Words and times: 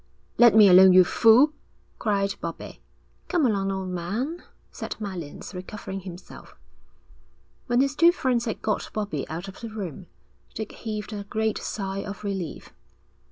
'Let 0.39 0.55
me 0.55 0.67
alone, 0.67 0.93
you 0.93 1.03
fool!' 1.03 1.53
cried 1.99 2.33
Bobbie. 2.41 2.81
'Come 3.27 3.45
along, 3.45 3.71
old 3.71 3.89
man,' 3.89 4.41
said 4.71 4.95
Mallins, 4.99 5.53
recovering 5.53 5.99
himself. 5.99 6.55
When 7.67 7.81
his 7.81 7.95
two 7.95 8.11
friends 8.11 8.45
had 8.45 8.63
got 8.63 8.89
Bobbie 8.93 9.29
out 9.29 9.47
of 9.47 9.59
the 9.59 9.69
room, 9.69 10.07
Dick 10.55 10.71
heaved 10.71 11.13
a 11.13 11.25
great 11.25 11.59
sigh 11.59 11.99
of 12.03 12.23
relief. 12.23 12.73